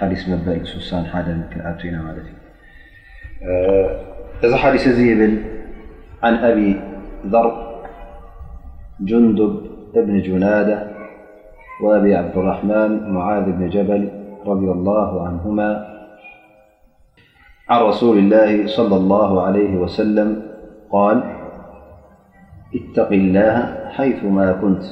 [0.00, 1.44] حث بل سسانان
[4.44, 5.34] ذحديث زيبل
[6.22, 6.80] عن أبي
[7.26, 7.48] ذر
[9.00, 9.54] جندب
[9.94, 10.78] بن جنادة
[11.84, 14.08] وأبي عبد الرحمن معاذ بن جبل
[14.46, 15.86] رضي الله عنهما
[17.68, 20.42] عن رسول الله صلى الله عليه وسلم-
[20.92, 21.22] قال
[22.74, 24.84] اتقي الله حيث ما كنت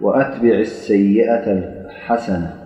[0.00, 2.63] وأتبع السيئة الحسنة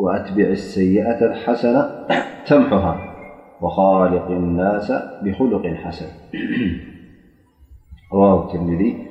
[0.00, 2.06] وأتبع السيئة لحسنة
[2.46, 3.14] تمحها
[3.60, 4.92] وخالق الناس
[5.24, 6.06] بخلق حسن
[8.12, 9.06] واه الترمذي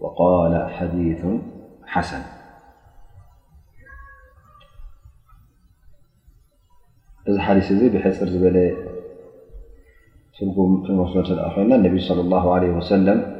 [0.00, 1.26] وقال حديث
[1.86, 2.22] حسن
[7.30, 8.74] ذ حديث بحر بل
[10.42, 13.36] ة نا النبي صلى الله عليه وسلم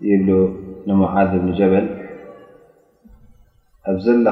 [0.00, 2.04] بل نمعذ بن جبل
[3.86, 4.28] أزلل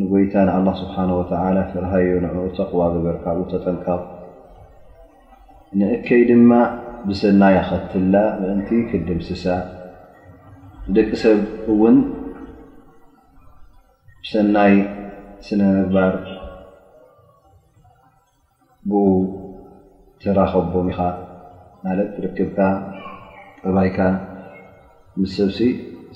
[0.00, 3.86] ንጎይታ ንኣላ ስብሓን ወተላ ተረሃዮ ንኡ ተቕዋ ዘበርካብ ተጠንቃ
[5.80, 6.50] ንእከይ ድማ
[7.08, 9.44] ብሰናይ ኣኸትላ ምእንቲ ክድምስሳ
[10.96, 11.40] ደቂ ሰብ
[11.72, 11.96] እውን
[14.32, 14.74] ሰናይ
[15.48, 16.14] ስነምግባር
[18.90, 19.08] ብኡ
[20.24, 21.00] ተራከቦም ኢኻ
[21.86, 22.58] ማለት ርክብካ
[23.64, 23.98] ጠባይካ
[25.20, 25.60] ምስ ሰብሲ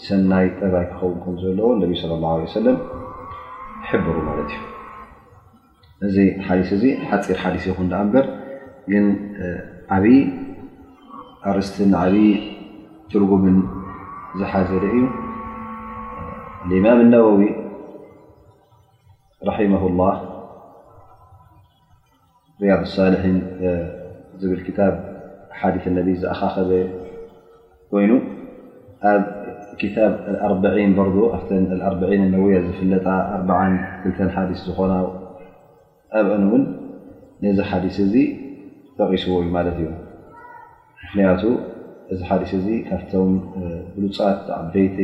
[0.07, 2.79] ሰናይ ጠባይ ክኸውን ከም ዘለዎ ነብዩ ስለ ላ ሰለም
[4.05, 4.57] ሩ እዩ
[6.07, 7.79] እዚ ሓث እዚ ሓፂር ሓዲ ይኹ
[8.13, 8.27] በር
[8.91, 8.95] ግ
[9.97, 10.19] ዓብይ
[11.45, 12.31] قርስት ዓብይ
[13.11, 13.57] ትርጉምን
[14.39, 14.99] ዝሓዘ እዩ
[16.73, 17.43] إمም الነወዊ
[19.49, 20.15] رحم الله
[22.81, 23.23] ርض ሳح
[24.41, 24.61] ዝብል
[25.61, 26.71] ሓዲ ነ ዝኣኻኸዘ
[27.93, 28.11] ኮይኑ
[29.97, 30.15] ታብ
[30.69, 31.39] ኣርን በርዶ ኣ
[31.89, 33.07] ኣርዒን ነውያ ዝፍለጣ
[33.49, 33.61] 4ዓ
[34.05, 34.93] 2ልተ ሓዲስ ዝኾና
[36.21, 36.63] ኣብዕ እውን
[37.45, 38.15] ነዚ ሓዲስ እዚ
[38.99, 39.89] ተቒስዎ ዩ ማለት እዩ
[41.03, 41.43] ምክንያቱ
[42.15, 43.31] እዚ ሓዲስ እዚ ካብቶም
[43.95, 44.99] ብሉፃት ዓበይተ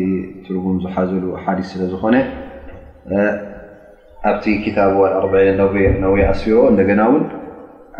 [0.46, 2.14] ትርጉም ዝሓዘሉ ሓዲስ ስለ ዝኾነ
[4.32, 4.44] ኣብቲ
[4.80, 7.24] ታብዋ ኣርን ነያ ኣሲሮ እንደገና ውን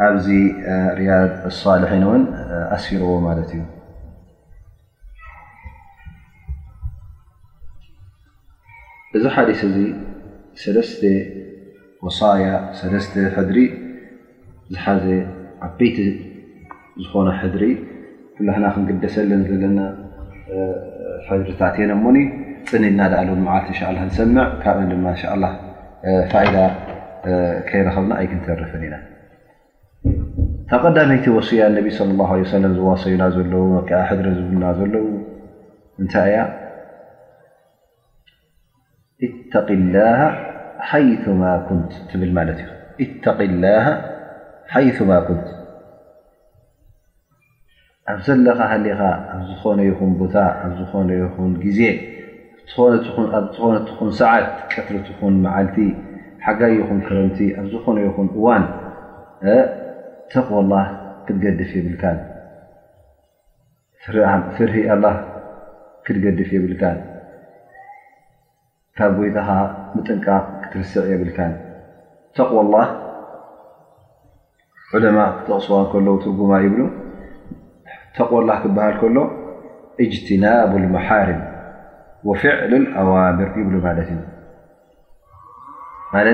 [0.08, 0.26] ኣብዚ
[1.00, 1.32] ርያድ
[1.62, 2.22] ሳሌ ዎን
[2.76, 3.62] ኣሲርዎ ማለት እዩ
[9.16, 9.77] እዚ ሓዲስ እዚ
[10.62, 11.03] ሰለስተ
[12.06, 12.47] ወሳያ
[12.81, 13.59] ሰለስተ ሕድሪ
[14.72, 15.04] ዝሓዘ
[15.66, 15.99] ዓበይቲ
[17.03, 17.62] ዝኾነ ሕድሪ
[18.38, 19.78] ፍላህና ክንግደሰለን ዘለና
[21.28, 22.16] ሕድሪታት የ ሞኒ
[22.71, 25.53] ፅኒድ እናዳኣለ ማዓልቲ ን ንሰምዕ ካብ ድማ ን
[26.32, 26.56] ፋኢዳ
[27.69, 28.94] ከይረከብና ኣይ ክንተረፈን ኢና
[30.71, 33.65] ተቐዳመይቲ ወስያ ነቢ ለ ላ ለ ዝዋሰዩና ዘለው
[34.03, 35.06] ዓ ሕድሪ ዝብሉና ዘለው
[36.03, 36.38] እንታይ እያ
[39.25, 39.77] ይث ንት ት ት ዩ
[44.87, 45.44] ይثማ ኩንት
[48.12, 48.99] ኣብዘለኻ ሃሊኻ
[49.34, 51.81] ኣብ ዝኾነ ይኹን ቦታ ኣብ ዝኾነ ይኹን ግዜ
[52.97, 55.76] ኣዝኾነትኹን ሰዓት ቀትርትኹን መዓልቲ
[56.44, 58.65] ሓጋ ይኹን ክረምቲ ኣብ ዝኾነ ይኹን እዋን
[60.32, 60.87] ተقዋ اላه
[61.26, 62.05] ክትገድፍ የብልካ
[64.55, 64.94] ፍር
[66.05, 66.82] ክትገድፍ የብልካ
[68.99, 69.39] ካብ ጎይተ
[69.95, 71.31] ምጥንቃቅ ክትርስዕ የብል
[72.39, 72.77] ተقዋ ላ
[74.99, 76.77] ዑለማ ክተቕስዋ ከሎ ትርጉማ ይብ
[78.17, 79.17] ተ ላ ክበሃል ከሎ
[80.05, 81.43] እጅትናብ اመሓርም
[82.43, 82.56] ፍዕ
[83.11, 84.01] ዋምር ይብ ማት
[86.12, 86.31] ማት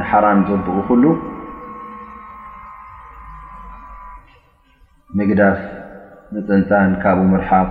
[0.00, 1.14] ንሓራም ዘብኡ ሉ
[5.18, 5.58] ምግዳፍ
[6.34, 7.70] ንፅንጣን ካብ ርሓቕ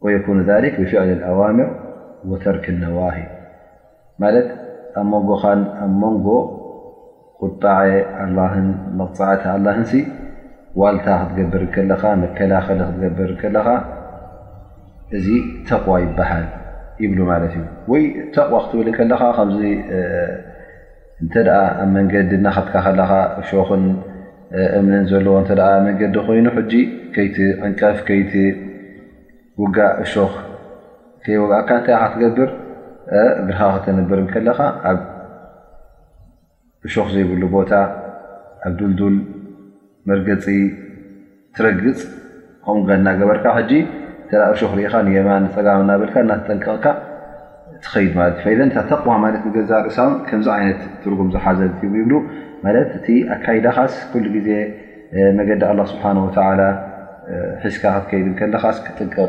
[0.00, 1.68] ويكن ذلك بفعل الأዋمር
[2.30, 3.16] وተرክ النዋه
[4.20, 5.54] ኣብ ንጎ ኣ
[6.02, 6.26] ንጎ
[7.40, 7.78] ኩጣع
[9.00, 9.42] መፅعተ
[10.80, 11.62] ዋልታ ክትገብር
[12.02, 13.66] ኻ መከላኸل ክትገብር ኻ
[15.16, 15.26] እዚ
[15.68, 16.44] ተقو ይبሃል
[17.02, 17.12] ይብ
[18.36, 18.98] ተقو ክትብል ከ
[21.94, 22.14] መንዲ
[22.56, 22.88] ትካ ኻ
[23.50, 23.70] ሾክ
[24.78, 25.36] እምን ዘለዎ
[25.86, 26.46] መንዲ ኮይኑ
[27.66, 27.98] ዕንቀፍ
[29.62, 30.34] ውጋ እሾክ
[31.22, 32.50] ከይወኣካ እንታይ ካትገብር
[33.40, 34.58] እግርኻ ክትነብር ከለኻ
[34.90, 34.98] ኣብ
[36.88, 37.72] እሾክ ዘይብሉ ቦታ
[38.66, 39.16] ኣብ ዱልዱል
[40.10, 40.46] መርገፂ
[41.56, 42.00] ትረግፅ
[42.64, 43.72] ከም እናገበርካ ሕጂ
[44.30, 46.86] ተ እሾክ ርኢኻ ንየማን ፀጋ እናብልካ እናተጠንቀቕካ
[47.84, 51.60] ትኸይድ ማለት እዩ ፈዘ እ ተቕዋ ማለት ንገዛ ርእሳ ከምዚ ዓይነት ትርጉም ዝሓዘ
[51.98, 52.12] ይብሉ
[52.64, 54.50] ማለት እቲ ኣካይዳኻስ ኩሉ ግዜ
[55.40, 56.18] መገዲ ኣ ስብሓን
[57.62, 59.28] ሒዝካ ክትከይድ ከለኻስ ክጥቀቕ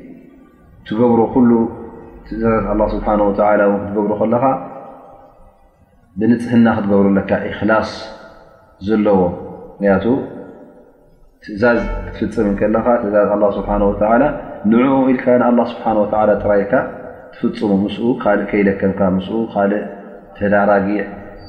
[0.87, 1.51] ትገብሮ ኩሉ
[2.27, 3.41] ትእዛዝ ኣ ስብሓ ወላ
[3.71, 4.45] ክትገብሩ ከለኻ
[6.19, 7.89] ብንፅህና ክትገብሩ ለካ እክላስ
[8.87, 9.19] ዘለዎ
[9.69, 10.05] ምክንያቱ
[11.45, 11.79] ትእዛዝ
[12.15, 13.71] ክትፍፅም ከለኻ ትእዛዝ ኣ ስብሓ
[14.11, 14.23] ወላ
[14.71, 16.73] ንዕኡ ኢልካ ንኣላ ስብሓ ወላ ጥራይ ኢልካ
[17.33, 19.83] ትፍፅሙ ምስ ካልእ ከይለከብካ ምስ ካልእ
[20.39, 21.01] ተዳራጊዕ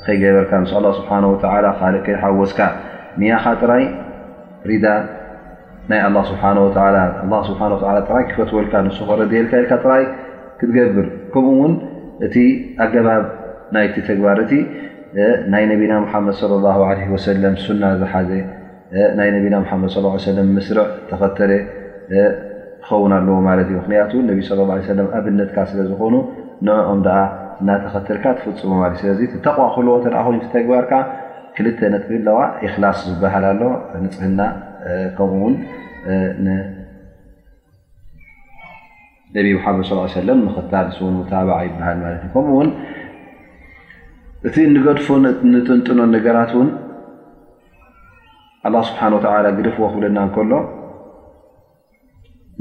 [0.05, 2.61] ከይገበርካ ምስ ኣ ስብሓ ወ ካእ ከይሓወስካ
[3.21, 3.85] ንያኻ ጥራይ
[4.71, 4.85] ሪዳ
[5.91, 6.01] ናይ
[7.49, 10.05] ስጥራይ ክፈትወልካ ን ክረድየልካ ልካ ጥራይ
[10.61, 11.73] ክትገብር ከምኡውን
[12.27, 12.35] እቲ
[12.85, 13.25] ኣገባብ
[13.75, 14.53] ናይቲ ተግባርእቲ
[15.53, 16.37] ናይ ነቢና ሓመድ
[17.45, 18.31] ና ዝሓዘ
[19.19, 19.63] ናይ ና
[20.39, 21.53] ድ ምስርዕ ተኸተለ
[22.13, 24.41] ትኸውን ኣለዎ ማለት እዩ ምክንያቱ ቢ
[25.21, 26.15] ኣብነትካ ስለዝኮኑ
[26.69, 27.21] ንዕኦም ኣ
[27.63, 29.11] እናተኸተልካ ትፍፅሙ ለ ስለ
[29.47, 30.93] ተቕ ክህልዎ ተ ኮኑቲ ተግባርካ
[31.57, 32.41] ክልተ ነጥቢ ለዋ
[32.75, 33.61] ክላስ ዝበሃል ኣሎ
[34.05, 34.41] ንፅህና
[35.17, 35.55] ከምኡውን
[36.47, 36.81] ነብ
[39.65, 42.69] ሓመድ ለ ንኽታንስን ሙታብ ይበሃል ማት ከምኡውን
[44.49, 45.07] እቲ ንገድፎ
[45.53, 46.71] ንጥንጥኖ ነገራት እውን
[48.67, 49.27] ኣ ስብሓና ወተ
[49.59, 50.53] ግደፍዎ ክብለና ከሎ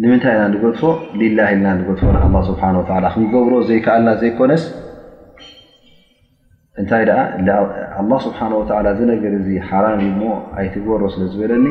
[0.01, 0.81] ንምንታይ ኢና ንገድፎ
[1.19, 2.01] ሊላ ልና ንገድፎ
[2.50, 4.63] ስብሓላ ክንገብሮ ዘይከኣልና ዘይኮነስ
[6.81, 7.04] እንታይ
[7.48, 8.39] ደኣ ስብሓ
[9.00, 9.86] ዝነገር እዚ ሓራ
[10.19, 11.66] ሞ ኣይትገበሮ ስለ ዝበለኒ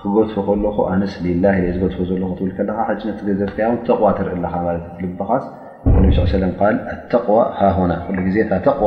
[0.00, 1.14] ክገድፎ ከለኹ ኣንስ
[1.44, 3.58] ላ ዝገድፎ ዘለ ክትብል ከለካ ሓነ ገዘከ
[3.88, 5.44] ተቕዋ ትርኢ ለኻ ት ልበኻስ
[6.44, 6.48] ነ
[6.94, 7.38] ኣተዋ
[7.76, 7.92] ሃና
[8.34, 8.84] ዜ ተዋ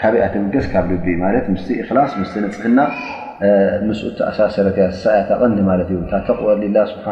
[0.00, 1.64] ካብ ያ ትበገስ ካብ ልብ ማት ምስ
[1.96, 2.78] ላስ ስ ንፅፍና
[3.88, 4.00] ምስ
[4.30, 7.06] ኣሳሰረት ሳ እያ ተቐንዲ ማለት እዩ ተቕዋ ላ ስብሓ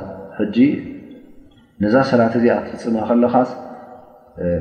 [1.82, 3.50] ነዛ ሰላት እዚ ኣክትፍፅማ ከለካስ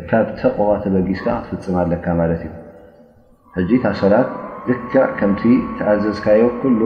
[0.09, 4.29] ካብ ተቕዋ ተበጊስካ ክትፍፅማ ኣለካ ማትዩ ታ ሰላት
[4.69, 5.43] ዝካዕ ከምቲ
[5.77, 6.81] ተኣዘዝካዮ ቅድሚ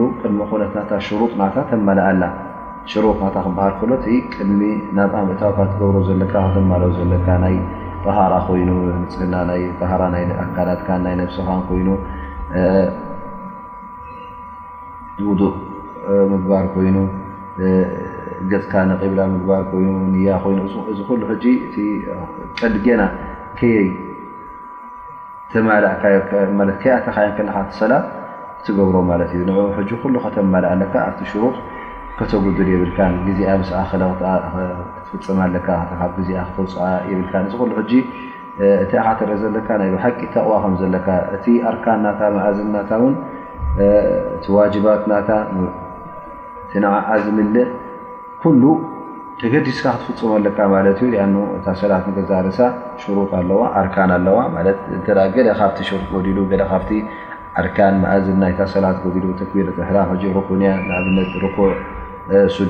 [0.62, 2.24] ነትና ሽሩጥ ናታ ተመልእ ኣላ
[2.90, 3.92] ሽሩጥ ክበሃር ከሎ
[4.36, 4.60] ቅድሚ
[4.98, 7.56] ናብ ኣምእታዊ ካብ ትገብሮ ዘለካ ተማልኦ ዘለካ ናይ
[8.04, 8.70] ባሃራ ኮይኑ
[9.00, 11.86] ምፅህና ይ ሃራይ ኣካት ናይ ብስኻን ኮይኑ
[15.28, 15.52] ውድእ
[16.30, 16.96] ምግባር ኮይኑ
[18.50, 20.58] ገፅካ ንቂብላ ምግባር ኮይኑ ንያ ኮይኑ
[20.92, 21.34] እዚ ሉ ሕ
[21.82, 21.84] እ
[22.58, 23.02] ጨዲ ገና
[23.58, 23.88] ከየይ
[25.52, 26.02] ተመልእካ
[26.84, 27.92] ከተካይን ክካ ሰላ
[28.66, 31.56] ትገብሮ ማለት እዩ ን ሕጂ ኩሉ ከተመልእ ኣለካ ኣብቲ ሽሩጥ
[32.18, 35.68] ከተጉድል የብልካን ግዜ ስትፍፅማ ለካ
[35.98, 36.74] ካብ ግዜ ክተውፅ
[37.10, 37.90] የብልካን እዚ ሉ ሕ
[38.84, 41.06] እታ ካ ተርኦ ዘለካ ናይ ብሓቂ ኣቕዋ ከም ዘለካ
[41.36, 43.14] እቲ ኣርካናታ ማእዝናታውን
[44.42, 45.30] ቲ ዋጅባት ናታ
[46.70, 47.68] ትኣዝምልእ
[48.42, 48.62] ኩሉ
[49.40, 50.58] ተገዲስካ ክትፍፅመለካ
[50.98, 52.58] ት ዩ ኣ እታ ሰላት ገዛርሳ
[53.00, 54.38] ሽሩ ኣለዋ ኣርካ ኣለዋ
[55.06, 55.08] ካ
[56.26, 56.80] ዲሉ ካ
[57.60, 59.98] ኣርካን እዝን ናይ ሰላት ጎዲሉ ተክቢረ ኣሕራ
[60.48, 60.68] ኩንያ
[61.34, 61.70] ብነ ኩዕ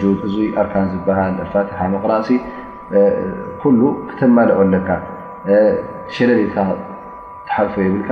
[0.00, 0.04] ድ
[0.44, 2.30] እ ኣርካን ዝበሃል ኣፋትሓ መቕራእሲ
[3.62, 3.64] ኩ
[4.10, 4.88] ክተማልኦ ለካ
[6.16, 6.56] ሸለካ
[7.48, 8.10] ተሓርፎ የብልካ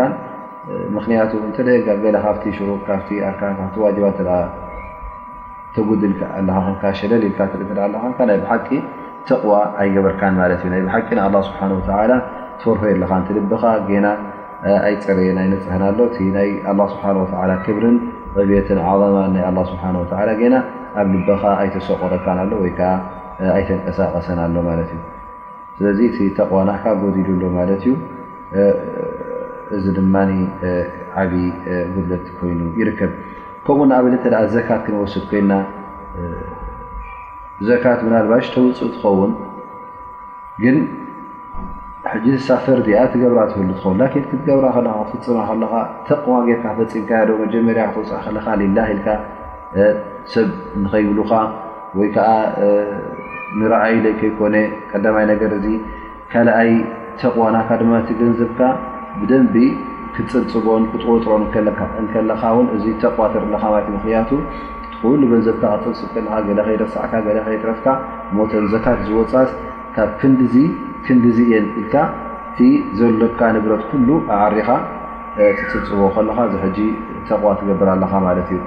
[0.96, 4.20] ምክንያቱ እንተደገላ ካብቲ ሽሩ ካብ ኣካቲዋባ ተ
[5.76, 6.12] ተጉድል
[6.50, 7.70] ኣ ሸለልልካ ትክ
[8.30, 8.68] ናይ ብሓቂ
[9.28, 12.12] ተቕዋ ኣይገበርካን ማለት እዩ ናይ ብሓቂ ኣ ስብሓላ
[12.60, 13.64] ትፈርሆ የለኻ እ ልብኻ
[14.04, 14.08] ና
[14.88, 16.18] ኣይፅርየን ኣይነፅሐን ኣሎ እቲ
[16.48, 16.52] ይ
[16.92, 17.96] ስብሓ ክብርን
[18.34, 19.84] በቤትን ዓظማ ናይ ስብሓ
[20.54, 20.60] ና
[21.00, 22.80] ኣብ ልበኻ ኣይተሰቆረካን ኣሎ ወይዓ
[23.56, 24.92] ኣይተንቀሳቀሰን ኣሎ ማት እዩ
[25.78, 27.94] ስለዚ ቲ ተቕዋ ናካ ጎዲሉሎ ማለት እዩ
[29.78, 30.14] እዚ ድማ
[31.22, 31.44] ዓብዪ
[31.94, 33.12] ጉድበት ኮይኑ ይርከብ
[33.66, 35.52] ከምኡ ንኣብለንተደኣ ዘካት ክንወስድ ኮይና
[37.68, 39.32] ዘካት ምናልባሽ ተውፅእ ትኸውን
[40.62, 40.76] ግን
[42.12, 45.72] ሕጂ ተሳፈር እዚኣ ትገብራ ትህሉ ትኸውን ላን ክትገብራ ከለካ ክትፍፅማ ከለካ
[46.08, 49.08] ተቕማ ጌርካ ፈፂምካያዶ መጀመርያ ክትውፅእ ከለካ ላ ሂኢልካ
[50.32, 50.48] ሰብ
[50.82, 51.32] ንኸይብሉካ
[51.98, 52.30] ወይ ከዓ
[53.60, 54.56] ንረኣይ ለይ ከይኮነ
[54.90, 55.66] ቀዳማይ ነገር እዚ
[56.32, 56.70] ካልኣይ
[57.20, 58.60] ተቕዋናካ ድማ እትገንዘብካ
[59.20, 59.56] ብደንቢ
[60.14, 61.42] ክፅብፅብኦን ክጥወጥሮን
[62.04, 64.30] እንከለኻ ውን እዚ ተቋዋ ትርኣለካ ማለት ምኽያቱ
[64.92, 67.86] ትኩሉ ገንዘብካ ክጥብፅብ ከለካ ገለ ኸይደሳዕካ ገ ኸይትረፍካ
[68.38, 69.50] ሞቶን ዘካት ዝወፃስ
[69.96, 71.94] ካብ ክንዲዚ እየን ኢልካ
[72.50, 72.60] እቲ
[72.98, 74.68] ዘለብካ ንብረት ኩሉ ኣብዓሪኻ
[75.58, 76.78] ትፅብፅበ ከለካ ዚሕጂ
[77.28, 78.58] ተቕዋ ትገብር ኣለኻ ማለት እዩ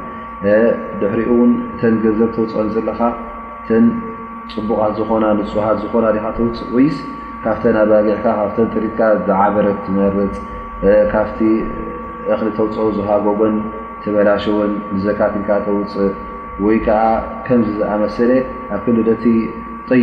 [1.02, 3.00] ድሕሪኡ እውን ተን ገንዘብ ተውፅኦን ዘለካ
[3.70, 3.86] ተን
[4.56, 6.98] ፅቡቓት ዝኾና ንፅዋሃት ዝኾና ሪኻ ተውፅእ ውይስ
[7.44, 10.36] ካብተን ኣባጌዕካ ካብተ ትሪካ ዝዓበረት ዝመርፅ
[11.12, 11.40] ካብቲ
[12.34, 13.56] እኽሊ ተውፅኦ ዝሃጎጎን
[14.04, 16.14] ትበላሽውን ንዘካትካ ተውፅእ
[16.66, 17.02] ወይከዓ
[17.48, 18.32] ከምዚ ዝኣመሰለ
[18.76, 19.24] ኣብ ክልደቲ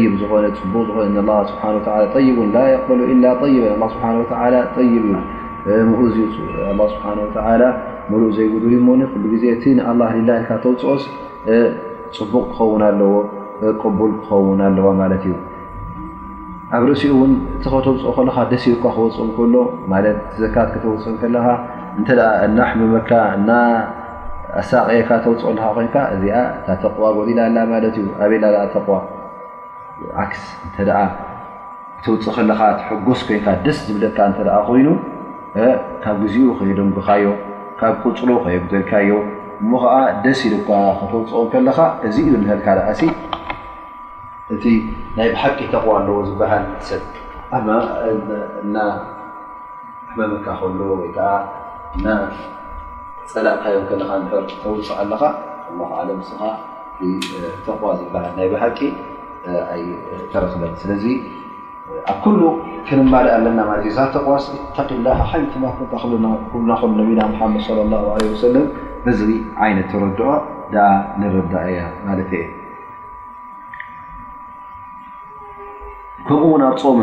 [0.03, 0.89] ይብ ዝኾነ ፅቡቅ
[2.29, 3.25] ይቡ ላ قበሉ ኢላ
[3.55, 3.59] ይ
[3.95, 4.05] ስብሓ
[4.85, 5.17] ይዩ
[6.85, 7.71] ኡ ስብሓ
[8.11, 8.87] ሙሉእ ዘይብሉ ሂሙ
[9.25, 9.87] ሉ ዜ እቲ ንኣ
[10.29, 11.03] ላካ ተውፅኦስ
[12.19, 13.15] ፅቡቕ ክኸውን ኣለዎ
[13.83, 15.33] ቅቡል ክኸውን ኣለዎ ማለት እዩ
[16.77, 19.55] ኣብ ርእሲኡ እውን እቲ ከተውፅኦ ከለካ ደስ ኢርካ ክወፅኦ ከሎ
[19.93, 21.47] ማለት ዘካት ከተውፅእ ከለኻ
[21.99, 22.09] እንተ
[22.47, 23.51] እና ኣሕምመካ እና
[24.61, 28.97] ኣሳቀካ ተውፅኦልካ ኮይንካ እዚኣ እታ ተቕዋ ጎዲላ ኣላ ማለት እዩ ኣበይላኣ ተቕዋ
[30.23, 30.79] ዓክስ እንተ
[31.99, 34.41] ክተውፅእ ከለካ ትሕጎስ ኮይንካ ደስ ዝብለካ እተ
[34.71, 34.89] ኮይኑ
[36.05, 37.27] ካብ ግዚኡ ከይዶም ካዮ
[37.81, 39.11] ካብ ቁፅሎ ከይዘልካዮ
[39.63, 39.95] እሞ ከዓ
[40.27, 40.69] ደስ ኢኳ
[41.01, 41.79] ከተውፅኦ ከለካ
[42.09, 43.01] እዚ እዩ ንህልካእሲ
[44.53, 44.65] እቲ
[45.17, 47.03] ናይ ባሓቂ ተقዋ ኣለዎ ዝበሃል ሰብ
[50.19, 51.29] መምካ ከሉ ወይ ከዓ
[53.31, 55.23] ፀላእካዮም ከለካ ንር ተውሰዕ ኣለካ
[55.85, 56.43] ኣ ዓለም ስኻ
[57.67, 58.79] ተቕዋ ዝበሃል ናይ ባሃቂ
[60.35, 61.05] ተረክበን ስለዚ
[62.15, 62.41] ኣብ ኩሉ
[62.89, 64.45] ክንማል ኣለና ማለት እዩ ተቕዋስ
[64.81, 65.55] እተ ላሃ ሃይታ
[66.25, 68.67] ናእ ነቢና ሓመድ صለ ላ ወሰለም
[69.13, 69.21] እዙ
[69.67, 70.21] ዓይነት ተረድዖ
[70.75, 70.85] ዳ
[71.23, 72.43] ንረዳእ እያ ማለት የ
[76.29, 76.99] ከምኡ ፆም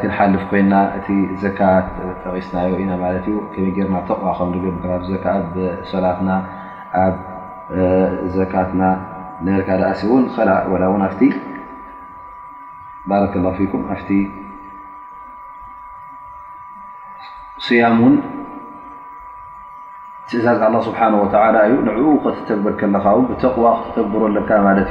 [0.00, 1.58] ክሓልፍ ኮና እ ዘት
[2.22, 2.84] ጠቂስናዮ ኢ
[3.76, 4.46] ق ላት ኣ
[5.54, 5.56] ት
[6.46, 6.90] ሲ
[10.54, 11.34] ኣ
[13.10, 13.98] ባر الله فኩ ኣ
[17.66, 18.14] صያ ን
[20.28, 21.26] ትእዛዝ الله ስبሓنه و
[21.66, 21.88] እዩ ን
[22.48, 23.04] ተግበድ ለኻ
[23.44, 24.50] ተقዋ ተብሮ ኣካ
[24.82, 24.90] እዩ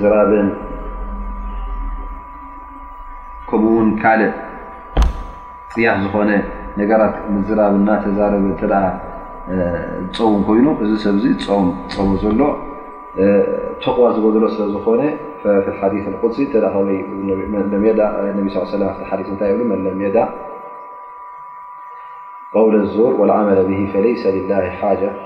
[0.00, 0.30] ዝራብ
[3.48, 4.30] ከኡውን ካልእ
[5.72, 6.30] ፅያፍ ዝኾነ
[6.78, 7.16] ነራት
[7.48, 8.46] ዝራብ ናተዛረበ
[10.16, 11.58] ፀው ኮይኑ እዚ ሰ
[11.96, 12.40] ፀ ዘሎ
[13.84, 15.02] ተقዋ ዝገሎ ስለዝኾነ
[15.66, 16.52] لሓث قሲ ل
[19.40, 19.52] ታይ
[22.64, 23.38] و لር ولع
[24.82, 25.25] ة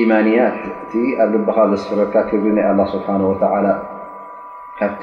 [0.00, 3.66] ኢማንያትእቲ ኣብ ልበኻ በስፍረካ ክብቢ ናይ ኣ ስብሓ ወላ
[4.78, 5.02] ካብቲ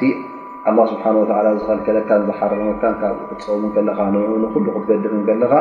[0.91, 5.53] ስብሓ ወላ ዝኽልከለታን ዝሓረነታ ካብ ክፀቡ ከለኻ ን ንኩሉ ክትገድፍ ከለኻ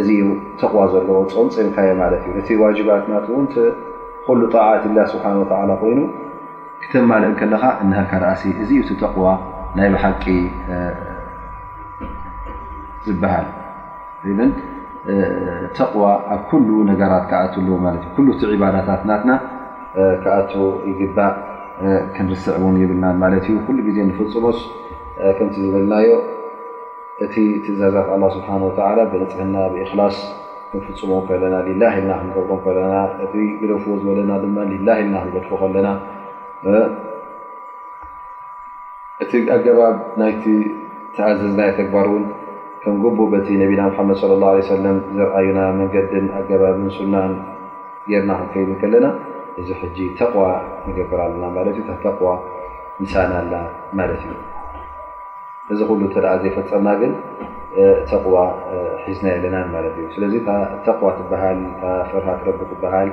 [0.00, 0.08] እዚ
[0.60, 3.46] ተቕዋ ዘለዎ ፀምፅንካዮ ማለት እዩ እቲ ዋጅባት ናትእውን
[4.28, 5.98] ኩሉ ጣዓት ላ ስብሓ ወተላ ኮይኑ
[6.84, 9.28] ክተማልእ ከለኻ እናሃካ ርእሲ እዚዩ ቲ ተቕዋ
[9.78, 10.24] ናይ ብሓቂ
[13.06, 13.46] ዝበሃል
[15.76, 16.02] ተዋ
[16.34, 17.68] ኣብ ኩሉ ነገራት ኣትዎ
[18.62, 19.32] ባዳታትናትና
[20.24, 20.38] ካኣ
[20.90, 21.34] ይግባእ
[22.14, 24.58] ክንርስዕ ውን ይብልና ማት ዩ ኩሉ ግዜ ንፍፅምስ
[25.36, 26.08] ከምቲ ዝብልናዮ
[27.24, 27.34] እቲ
[27.64, 28.48] ትእዛዛት ስብሓ
[29.12, 30.16] ብንፅሕና ብእክላስ
[30.70, 32.94] ክንፍፅሞ ከለና ላ ልና ክንገብሮ ከና
[33.60, 34.56] ግደፍዎ ዝበለና ድማ
[34.88, 35.88] ላ ልና ክንገድፎ ከለና
[39.24, 39.96] እቲ ኣገባብ
[40.28, 40.44] ይቲ
[41.16, 42.24] ተኣዘዝና ተግባር ውን
[42.86, 47.32] ከንጎቡ በቲ ነቢና ሓመድ ለ ላه ሰለም ዘርኣዩና መንገድን ኣገባብን ስናን
[48.10, 49.06] ጌርና ክንከይዱን ከለና
[49.60, 50.44] እዚ ጂ ተቕዋ
[50.88, 52.26] ንገብር ኣለና ማት እዩ ብ ተዋ
[53.02, 53.54] ምሳና ኣላ
[54.00, 54.32] ማለት እዩ
[55.72, 57.12] እዚ ኩሉ እተ ዘይፈፀና ግን
[58.10, 58.36] ተቕዋ
[59.06, 60.34] ሒዝናየ ኣለና ማት እዩ ስለዚ
[60.88, 61.58] ተዋ ትሃል
[62.10, 62.44] ፍርሃት
[62.84, 63.10] ትሃል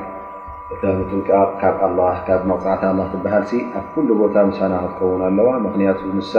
[0.82, 1.24] ት
[1.62, 3.48] ካብ ኣ ካብ መቅፃዕቲ ትበሃል
[3.80, 6.34] ኣብ ኩሉ ቦታ ምሳና ክትከውን ኣለዋ ምክንያቱ ብምሳ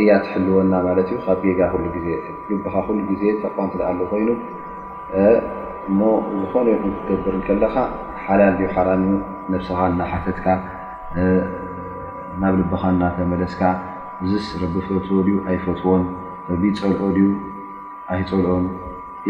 [0.00, 2.06] እያ ትሕልወና ማለት እዩ ካብ ጌጋ ኩሉ ግዜ
[2.48, 4.28] ልብኻ ኩሉ ግዜ ተቋም ትለዓ ኣሎ ኮይኑ
[5.90, 6.00] እሞ
[6.40, 6.68] ዝኾነ
[7.08, 7.76] ትደብርን ከለካ
[8.24, 9.02] ሓላል ድዩ ሓራም
[9.52, 10.46] ንርስኻ ና ሓተትካ
[12.42, 13.62] ናብ ልብኻ ና ተመለስካ
[14.30, 16.02] ዝስ ረቢፈትዎ ድዩ ኣይፈትዎን
[16.62, 17.28] ቢ ፀልዑ ድዩ
[18.14, 18.64] ኣይፀልዑን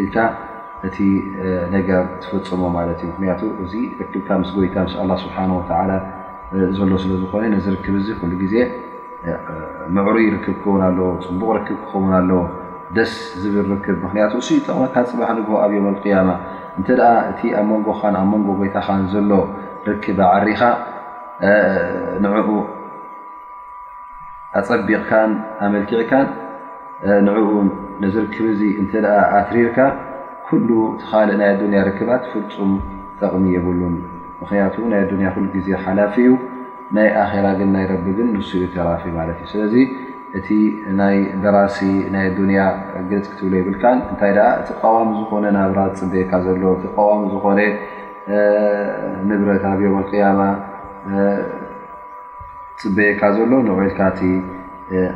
[0.03, 0.17] ኢልታ
[0.89, 0.97] እቲ
[1.77, 5.93] ነገር ትፈፀሞ ማለት እዩ ምክንያቱ እዚ ርክብካ ምስ ጎይታ ምስ ኣላ ስብሓወተላ
[6.79, 8.55] ዘሎ ስለ ዝኾነ ነዝርክብ ዙ ኩሉ ግዜ
[9.97, 12.31] ምዕሩ ይርክብ ክኸውን ኣለ ፅቡቕ ርክብ ክኸውን ኣለ
[12.97, 16.31] ደስ ዝብል ርክብ ምክንያቱ እስ ጠቕሚካ ፅባሕ ንግ ኣብ ዮም ቅያማ
[16.79, 19.31] እንተ ኣ እቲ ኣብ መንጎኻን ኣብ መንጎ ቦታኻን ዘሎ
[19.89, 20.61] ርክባ ዓሪኻ
[22.25, 22.49] ንዕኡ
[24.61, 25.31] ኣፀቢቕካን
[25.67, 26.27] ኣመልኪዕካን
[27.29, 27.49] ንዕኡ
[28.03, 29.07] ንዝርክብ እዙ እንተኣ
[29.41, 29.79] ኣትሪርካ
[30.49, 30.69] ኩሉ
[31.01, 32.73] ተኻልእ ናይ ኣዱንያ ርክባ ትፍርፁም
[33.21, 33.97] ጠቕሚ የብሉን
[34.43, 36.31] ምክንያቱ ናይ ኣዱንያ ሉ ግዜ ሓላፊ እዩ
[36.97, 39.75] ናይ ኣራ ግን ናይ ረቢግን ንስኡ ተራፊ ማለት እዩ ስለዚ
[40.39, 40.49] እቲ
[41.01, 41.79] ናይ ደራሲ
[42.15, 42.61] ናይ ዱንያ
[43.11, 47.61] ግልፅ ክትብሎ ይብልካን እንታይ ደኣ እቲ ቀዋሚ ዝኾነ ናብራት ፅበካ ዘሎ እቲ ቀዋሚ ዝኾነ
[49.31, 50.41] ንብረታብዮምኣቅያማ
[52.83, 54.21] ፅበአካ ዘሎ ንወልካእቲ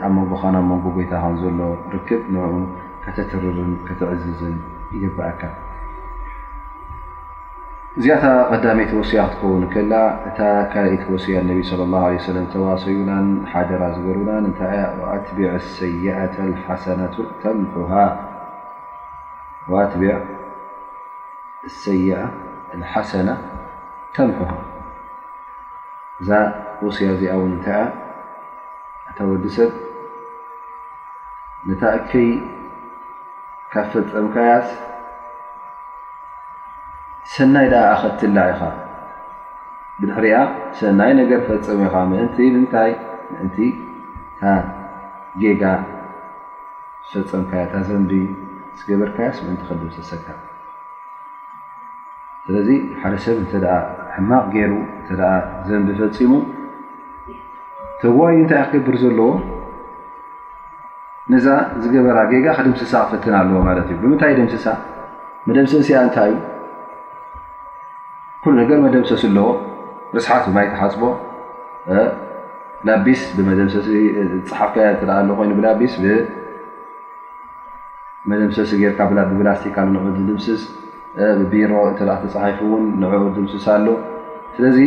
[0.06, 1.60] ኣብ መንጎኻን ኣብ መንጎ ቦታ ከም ዘሎ
[1.94, 2.50] ርክብ ንኡ
[3.04, 4.56] ከተትርርን ከተዕዝዝን
[4.96, 5.40] ይግባአካ
[7.96, 8.22] እዚኣ
[8.52, 9.96] ቀዳቲ ወስያ ክትከው ላ
[10.28, 10.38] እታ
[10.72, 11.36] ካእቲ ወስያ
[11.70, 13.10] صى الله عله ተዋሰዩና
[13.52, 14.60] ሓደራ ዝገርና ታ
[15.12, 15.56] ة ع
[21.82, 21.84] ሰ
[22.76, 23.34] الሓሰنة
[24.14, 24.50] ተምሑه
[26.20, 26.28] እዛ
[26.84, 27.68] ወስያ እዚኣ ታ
[29.10, 29.72] እታ ወዲ ሰብ
[31.68, 32.30] ነታ እከይ
[33.72, 34.66] ካ ፈፀምካያት
[37.32, 38.60] ሰናይ ደኣ ኣኸትላ ኢኻ
[40.00, 40.36] ብድክሪያ
[40.78, 42.90] ሰናይ ነገር ፈፅም ኢኻ ምእንቲ ምንታይ
[43.32, 43.56] ምእንቲ
[44.38, 44.42] ታ
[45.42, 45.62] ጌጋ
[47.10, 48.12] ዝፈፀምካያ ታ ዘንቢ
[48.78, 50.26] ዝገበርካያስ ምእንቲ ከድምስሰካ
[52.44, 52.68] ስለዚ
[53.02, 53.52] ሓደ ሰብ እንተ
[54.16, 55.10] ሕማቕ ገይሩ እተ
[55.68, 56.32] ዘንቢ ፈፂሙ
[58.02, 59.30] ተበዋይ እንታይ ክገብር ዘለዎ
[61.32, 61.46] ነዛ
[61.82, 64.66] ዝገበራ ጌጋ ክድምስሳ ክፈትን ኣለዎ ማለት እዩ ብምንታይ ድምስሳ
[65.48, 66.36] መደምስሲኣ እንታይ እዩ
[68.60, 69.46] ነገር መደምሰሲ ኣለዎ
[70.16, 71.02] መስሓት ማይ ተሓስቦ
[72.88, 73.88] ላቢስ ብመደሰሲ
[74.50, 75.94] ፅሓፍከያ ት ኣሎ ኮይኑ ብቢስ
[78.26, 79.76] ብመደምሰሲ ጌርካ ብብላስቲካ
[80.18, 80.62] ንድምስስ
[81.52, 83.86] ቢሮ ተ ተፃሓፉ ውን ንኡ ድምስሳ ኣሎ
[84.56, 84.78] ስለዚ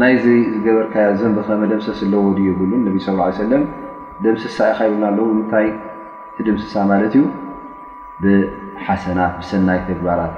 [0.00, 0.24] ናይዚ
[0.66, 3.64] ገበርከያ ዘንበኸ መደምሰሲ ኣለዎድ ይብሉ ነ ስ ሰለም
[4.26, 5.66] ደምስሳ ኢካይና ኣለዉ ምንታይ
[6.48, 7.24] ድምስሳ ማለት እዩ
[8.24, 10.34] ብሓሰናት ብሰናይ ተግባራት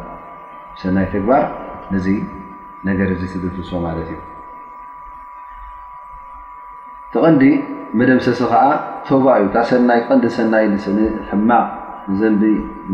[0.80, 1.44] ሰናይ ተግባር
[1.94, 2.06] ነዚ
[2.88, 4.20] ነገር ዚ ትልፍሶ ማለት እዩ
[7.14, 7.42] ትቐንዲ
[8.00, 8.62] መደምሰሲ ከዓ
[9.08, 9.80] ቶባ እዩ ታሰይ
[10.16, 10.64] ንዲ ሰናይ
[11.30, 11.68] ሕማቅ
[12.12, 12.42] ንዘንቢ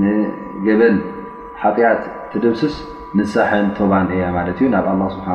[0.00, 0.96] ንገበን
[1.62, 2.74] ሓጢኣት ትደምስስ
[3.18, 5.28] ንሳሐን ቶባን እያ ማለት እዩ ናብ ኣ ስብሓ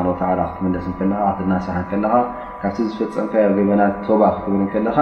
[0.54, 2.14] ክትመለስ ከካ ትናሳሓ ከለካ
[2.60, 4.98] ካብቲ ዝፈፀምካ ገበናት ቶባ ክክብር ከለካ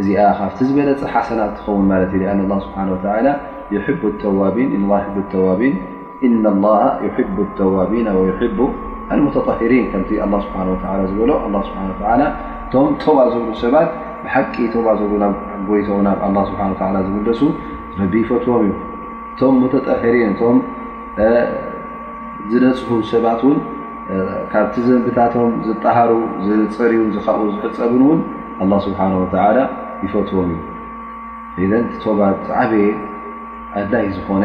[0.00, 3.26] እዚኣ ካብቲ ዝበለፅ ሓሰና እትኸውን ማለት እዩ ኣ ስብሓ ወ ተዋን
[5.32, 5.74] ተዋቢን
[6.26, 6.68] إና ላ
[7.16, 8.58] ሕب ተዋቢና ወሕቡ
[9.24, 10.10] ሙተጠኪሪን ከምቲ
[10.48, 11.32] ስብሓ ዝበሎ
[11.68, 12.12] ስብሓ
[12.70, 13.88] እቶም ተባ ዝብሉ ሰባት
[14.24, 15.18] ብሓቂ ተባ ብሉ
[15.68, 16.60] ጎይቶ ናብ ስሓ
[17.06, 17.40] ዝግለሱ
[18.00, 18.72] ረቢ ይፈትዎም እዩ
[19.32, 20.56] እቶም ተጠኺሪን እቶም
[22.52, 22.80] ዝነፅ
[23.12, 23.58] ሰባት ውን
[24.52, 26.12] ካብቲ ዝንብታቶም ዝጠሃሩ
[26.46, 27.18] ዝፅርዩን ዝ
[27.58, 28.20] ዝሕፀብን ውን
[28.62, 29.00] ኣ ስብሓ
[29.34, 29.36] ተ
[30.06, 30.50] ይፈትዎም
[31.62, 32.88] እዩ ኢ ተባት ዓበየ
[33.80, 34.44] ኣዳይ ዝኾነ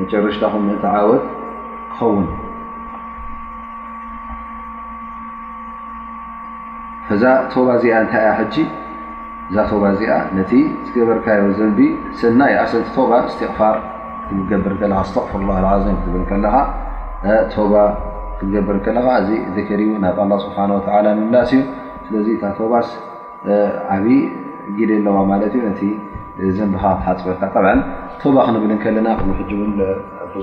[0.00, 1.24] መጨረሽታኹ ትዓወት
[1.94, 2.26] ክኸውን
[7.08, 8.32] ፈዛ ቶባ እዚኣ እንታይ ያ
[9.50, 10.52] እዛ ቶባ ዚኣ ነቲ
[10.86, 11.88] ዝገበርካዮ ዘ
[12.20, 13.76] ሰናይ ኣቲ ቶባ እስትቕፋር
[14.30, 14.72] ክገብር
[15.12, 16.56] ስፍር ه ም ት ከለካ
[17.54, 17.72] ቶባ
[18.40, 19.30] ክገብር ከለካ እዚ
[19.68, 20.58] ذር ናብ ه ስብሓ
[21.36, 21.62] ናስ እዩ
[22.06, 22.88] ስለ እታቶባስ
[23.94, 24.20] ዓብይ
[24.76, 25.72] ግ ኣለዋ ማለት እዩ ነ
[26.58, 27.30] ዘንኻ ሓፅፈ
[28.22, 29.20] ተባክ ንብል ከለና ሕ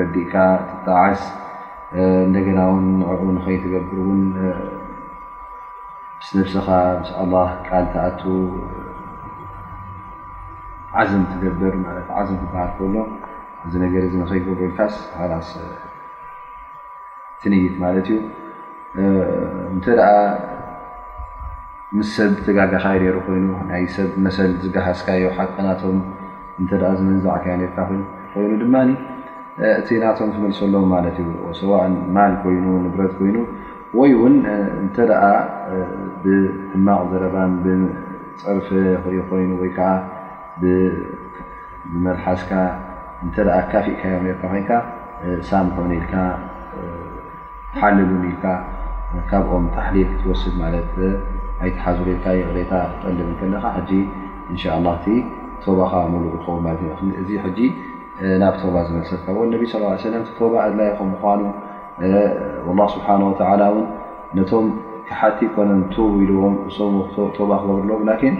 [0.00, 0.34] ረዲእካ
[0.86, 1.22] ጣዓስ
[2.26, 2.76] እንደገና ው
[3.20, 4.22] ق ኸይትገብር እን
[6.26, 6.66] ስ ስኻ
[7.32, 8.06] ه ቃል ተኣ
[10.98, 11.74] ዓዝም ትገብር
[12.06, 12.94] ትዓዝን ትበሃል ከሎ
[13.66, 14.94] እዚ ነገር እዚ ንከይገሎ ካስ
[15.30, 15.50] ላስ
[17.40, 18.16] ትንይት ማለት እዩ
[19.74, 20.08] እንተደኣ
[21.98, 25.98] ምስ ሰብ ዝተጋጋኻይ ሩ ኮይኑ ናይ ሰብ መሰል ዝጋሃዝካዮ ሓቂ ናቶም
[26.60, 27.78] እንተ ዝመንዛዕ ከያ ርካ
[28.34, 28.74] ኮይኑ ድማ
[29.80, 33.36] እቲ እናቶም ትመልሶሎዎም ማለት እዩ ሰዋዕን ማል ኮይኑ ንብረት ኮይኑ
[34.00, 34.34] ወይ እውን
[34.82, 35.22] እንተደኣ
[36.24, 39.88] ብድማቕ ዘረባን ብፅርፊ ኮይኑ ወይከዓ
[42.04, 42.52] መልሓስካ
[43.24, 44.70] እንትአ ካፊእካዮም የርካ ኮንካ
[45.48, 46.14] ሳምሕ ልካ
[47.80, 48.44] ሓልሉ ኢልካ
[49.30, 50.54] ካብኦም ታሕሊል ትወስድ
[50.94, 51.10] ት
[51.64, 53.64] ኣይተሓዙሩልካታ ክጠልብ ከለኻ
[54.52, 55.08] እንሻ هእቲ
[55.64, 56.66] ቶባካ መሉእ ዝኸውለ
[57.22, 57.60] እዚ
[58.42, 61.52] ናብ ቶባ ዝመሰ ካብ ነብ صى ለ ቶባ ኣድላይኹም ምኑ
[62.68, 63.84] لله ስብሓه ተላ ን
[64.38, 64.66] ነቶም
[65.08, 68.34] ክሓቲ ኮነ ቡ ኢልዎም እምተባ ክገብርለዎም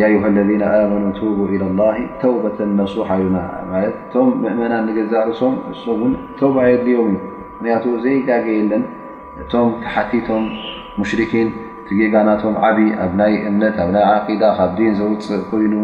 [0.00, 3.36] ዩه اለذ ኣመኑ تب إلى لله ተውبة ነሱሓ ዩና
[3.88, 5.76] እቶም ምእመና ንገዛርሶም እ
[6.40, 7.12] ተባ የድልዮም
[7.56, 8.82] ምክንያቱ ዘይጋገ የለን
[9.42, 10.44] እቶም ተሓቲቶም
[11.00, 11.48] ሙሽርኪን
[11.88, 15.74] ቲጌጋናቶም ዓብ ኣብ ናይ እምነት ኣ عዳ ካብ ዲ ዘውፅእ ኮይኑ